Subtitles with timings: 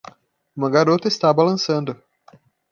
[0.55, 1.95] Uma garota está balançando.